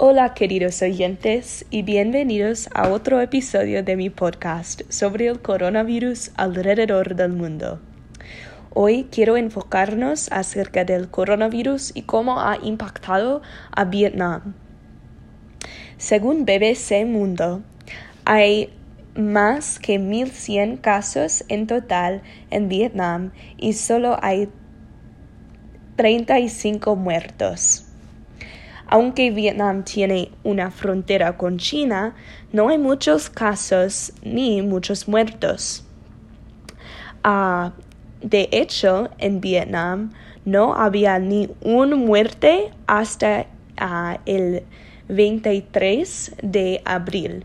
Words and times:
Hola 0.00 0.32
queridos 0.32 0.80
oyentes 0.80 1.66
y 1.70 1.82
bienvenidos 1.82 2.70
a 2.72 2.88
otro 2.88 3.20
episodio 3.20 3.82
de 3.82 3.96
mi 3.96 4.10
podcast 4.10 4.82
sobre 4.88 5.26
el 5.26 5.42
coronavirus 5.42 6.30
alrededor 6.36 7.16
del 7.16 7.32
mundo. 7.32 7.80
Hoy 8.72 9.08
quiero 9.10 9.36
enfocarnos 9.36 10.30
acerca 10.30 10.84
del 10.84 11.10
coronavirus 11.10 11.90
y 11.96 12.02
cómo 12.02 12.40
ha 12.40 12.58
impactado 12.62 13.42
a 13.72 13.86
Vietnam. 13.86 14.54
Según 15.96 16.44
BBC 16.44 17.04
Mundo, 17.04 17.64
hay 18.24 18.72
más 19.16 19.80
que 19.80 19.98
1.100 19.98 20.80
casos 20.80 21.44
en 21.48 21.66
total 21.66 22.22
en 22.50 22.68
Vietnam 22.68 23.32
y 23.56 23.72
solo 23.72 24.16
hay 24.22 24.48
35 25.96 26.94
muertos. 26.94 27.87
Aunque 28.90 29.30
Vietnam 29.30 29.84
tiene 29.84 30.30
una 30.44 30.70
frontera 30.70 31.36
con 31.36 31.58
China, 31.58 32.14
no 32.52 32.70
hay 32.70 32.78
muchos 32.78 33.28
casos 33.28 34.14
ni 34.22 34.62
muchos 34.62 35.06
muertos. 35.06 35.84
Ah, 37.22 37.72
de 38.22 38.48
hecho, 38.50 39.10
en 39.18 39.42
Vietnam 39.42 40.12
no 40.46 40.74
había 40.74 41.18
ni 41.18 41.50
una 41.60 41.96
muerte 41.96 42.70
hasta 42.86 43.46
ah, 43.76 44.20
el 44.24 44.62
23 45.08 46.36
de 46.42 46.80
abril. 46.86 47.44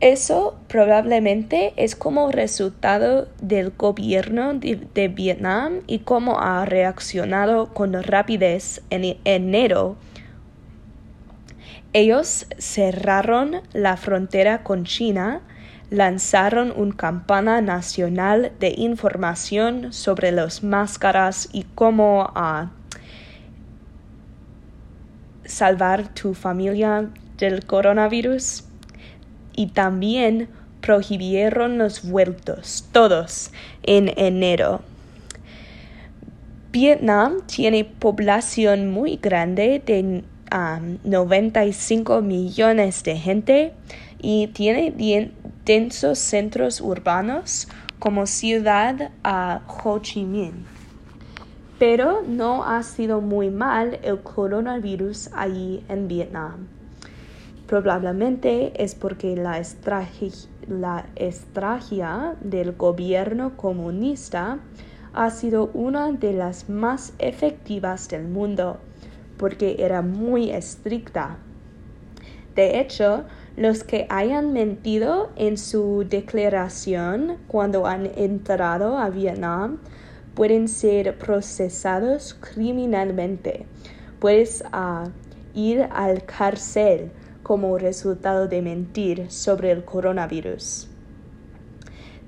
Eso 0.00 0.58
probablemente 0.66 1.74
es 1.76 1.94
como 1.94 2.30
resultado 2.32 3.28
del 3.42 3.70
gobierno 3.76 4.54
de, 4.54 5.08
Vietnam 5.08 5.80
y 5.86 5.98
cómo 5.98 6.40
ha 6.40 6.64
reaccionado 6.64 7.74
con 7.74 7.92
rapidez 8.02 8.80
en 8.88 9.18
enero. 9.24 9.96
Ellos 11.92 12.46
cerraron 12.56 13.60
la 13.74 13.98
frontera 13.98 14.62
con 14.62 14.84
China, 14.84 15.42
lanzaron 15.90 16.72
una 16.74 16.96
campaña 16.96 17.60
nacional 17.60 18.52
de 18.58 18.72
información 18.78 19.92
sobre 19.92 20.32
las 20.32 20.62
máscaras 20.62 21.50
y 21.52 21.64
cómo 21.74 22.32
ah, 22.34 22.70
salvar 25.44 26.14
tu 26.14 26.32
familia 26.32 27.10
del 27.36 27.66
coronavirus 27.66 28.69
y 29.60 29.66
también 29.66 30.48
prohibieron 30.80 31.76
los 31.76 32.08
vueltos, 32.08 32.88
todos, 32.92 33.52
en 33.82 34.10
enero. 34.16 34.80
Vietnam 36.72 37.42
tiene 37.46 37.84
población 37.84 38.90
muy 38.90 39.16
grande 39.16 39.82
de 39.84 40.24
95 41.04 42.22
millones 42.22 43.02
de 43.02 43.16
gente 43.18 43.74
y 44.18 44.46
tiene 44.46 45.30
densos 45.66 46.18
centros 46.18 46.80
urbanos 46.80 47.68
como 47.98 48.24
ciudad 48.24 49.10
a 49.22 49.60
Ho 49.66 49.98
Chi 49.98 50.24
Minh. 50.24 50.64
Pero 51.78 52.22
no 52.26 52.64
ha 52.64 52.82
sido 52.82 53.20
muy 53.20 53.50
mal 53.50 53.98
el 54.02 54.20
coronavirus 54.20 55.28
allí 55.34 55.84
en 55.90 56.08
Vietnam. 56.08 56.79
Probablemente 57.70 58.72
es 58.82 58.96
porque 58.96 59.36
la, 59.36 59.56
estrategia 61.14 62.34
del 62.40 62.72
gobierno 62.72 63.56
comunista 63.56 64.58
ha 65.12 65.30
sido 65.30 65.70
una 65.72 66.10
de 66.10 66.32
las 66.32 66.68
más 66.68 67.12
efectivas 67.20 68.08
del 68.08 68.26
mundo, 68.26 68.78
porque 69.36 69.76
era 69.78 70.02
muy 70.02 70.50
estricta. 70.50 71.36
De 72.56 72.80
hecho, 72.80 73.22
los 73.56 73.84
que 73.84 74.04
hayan 74.10 74.52
mentido 74.52 75.30
en 75.36 75.56
su 75.56 76.04
declaración 76.10 77.36
cuando 77.46 77.86
han 77.86 78.06
entrado 78.16 78.98
a 78.98 79.10
Vietnam 79.10 79.78
pueden 80.34 80.66
ser 80.66 81.16
procesados 81.18 82.34
criminalmente. 82.34 83.64
Puedes 84.18 84.64
uh, 84.72 85.08
ir 85.54 85.86
al 85.92 86.24
cárcel 86.24 87.12
como 87.42 87.78
resultado 87.78 88.48
de 88.48 88.62
mentir 88.62 89.30
sobre 89.30 89.72
el 89.72 89.84
coronavirus. 89.84 90.88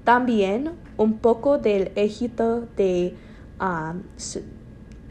También 0.04 0.72
un 0.96 1.18
poco 1.18 1.58
del 1.58 1.92
éxito 1.94 2.66
de, 2.76 3.14
ah, 3.60 3.94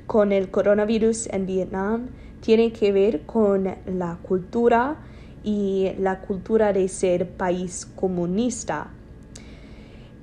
con 0.06 0.31
el 0.31 0.51
coronavirus 0.51 1.28
en 1.28 1.45
Vietnam 1.45 2.07
tiene 2.41 2.73
que 2.73 2.91
ver 2.91 3.22
con 3.22 3.75
la 3.85 4.17
cultura 4.22 4.97
y 5.44 5.91
la 5.97 6.19
cultura 6.22 6.73
de 6.73 6.88
ser 6.88 7.29
país 7.29 7.85
comunista. 7.95 8.89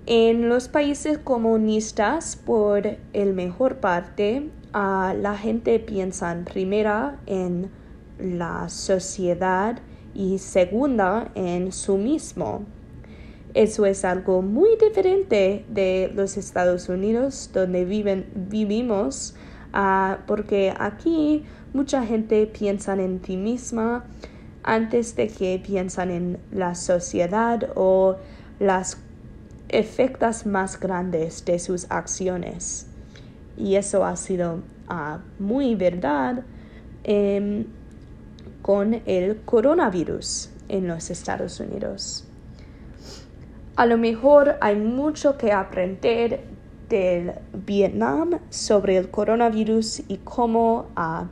En 0.06 0.48
los 0.48 0.68
países 0.68 1.18
comunistas, 1.18 2.36
por 2.36 2.96
el 3.12 3.34
mejor 3.34 3.76
parte, 3.76 4.48
ah, 4.72 5.14
la 5.18 5.36
gente 5.36 5.78
piensa 5.80 6.36
primero 6.44 7.12
en 7.26 7.70
la 8.18 8.68
sociedad 8.68 9.78
y 10.14 10.38
segunda 10.38 11.30
en 11.34 11.72
su 11.72 11.96
mismo. 11.96 12.64
Eso 13.54 13.86
es 13.86 14.04
algo 14.04 14.42
muy 14.42 14.70
diferente 14.76 15.64
de 15.68 16.12
los 16.14 16.36
Estados 16.36 16.88
Unidos 16.88 17.50
donde 17.52 17.84
viven, 17.84 18.26
vivimos 18.34 19.34
ah, 19.72 20.18
porque 20.26 20.74
aquí 20.78 21.44
mucha 21.72 22.04
gente 22.04 22.46
piensa 22.46 22.94
en 22.94 23.20
ti 23.20 23.36
misma 23.36 24.04
antes 24.62 25.16
de 25.16 25.28
que 25.28 25.60
piensan 25.64 26.10
en 26.10 26.38
la 26.52 26.74
sociedad 26.74 27.70
o 27.74 28.16
las 28.60 28.98
efectos 29.68 30.46
más 30.46 30.78
grandes 30.78 31.44
de 31.44 31.58
sus 31.58 31.90
acciones. 31.90 32.86
Y 33.56 33.76
eso 33.76 34.04
ha 34.04 34.16
sido 34.16 34.60
ah, 34.88 35.20
muy 35.38 35.74
verdad. 35.74 36.42
Em, 37.04 37.64
con 38.62 39.02
el 39.06 39.40
coronavirus 39.44 40.50
en 40.68 40.88
los 40.88 41.10
Estados 41.10 41.60
Unidos. 41.60 42.24
A 43.76 43.86
lo 43.86 43.96
mejor 43.96 44.56
hay 44.60 44.76
mucho 44.76 45.38
que 45.38 45.52
aprender 45.52 46.40
del 46.88 47.32
Vietnam 47.52 48.40
sobre 48.50 48.96
el 48.96 49.10
coronavirus 49.10 50.02
y 50.08 50.18
cómo 50.24 50.86
ah, 50.96 51.26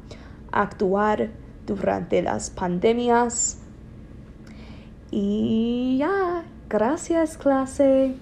actuar 0.52 1.30
durante 1.66 2.22
las 2.22 2.50
pandemias. 2.50 3.58
Y 5.10 5.96
ya, 5.98 6.44
gracias 6.68 7.36
clase. 7.36 8.14